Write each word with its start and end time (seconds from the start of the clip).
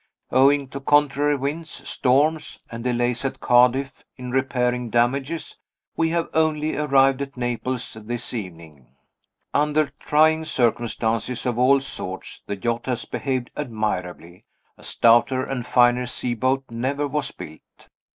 Owing 0.31 0.67
to 0.69 0.79
contrary 0.79 1.35
winds, 1.35 1.87
storms, 1.87 2.57
and 2.71 2.83
delays 2.83 3.23
at 3.23 3.39
Cadiz 3.39 3.91
in 4.17 4.31
repairing 4.31 4.89
damages, 4.89 5.57
we 5.95 6.09
have 6.09 6.27
only 6.33 6.75
arrived 6.75 7.21
at 7.21 7.37
Naples 7.37 7.93
this 7.93 8.33
evening. 8.33 8.95
Under 9.53 9.91
trying 9.99 10.43
circumstances 10.45 11.45
of 11.45 11.59
all 11.59 11.79
sorts, 11.81 12.41
the 12.47 12.57
yacht 12.57 12.87
has 12.87 13.05
behaved 13.05 13.51
admirably. 13.55 14.43
A 14.75 14.83
stouter 14.83 15.43
and 15.43 15.67
finer 15.67 16.07
sea 16.07 16.33
boat 16.33 16.63
never 16.71 17.07
was 17.07 17.29
built. 17.29 17.59